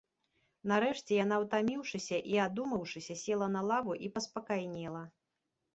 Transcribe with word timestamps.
Нарэшце, 0.71 1.11
яна, 1.23 1.35
утаміўшыся 1.43 2.17
і 2.33 2.41
адумаўшыся, 2.49 3.21
села 3.27 3.53
на 3.59 3.65
лаву 3.69 3.93
і 4.07 4.15
паспакайнела. 4.19 5.07